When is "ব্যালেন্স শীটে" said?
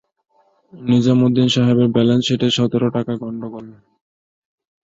1.95-2.47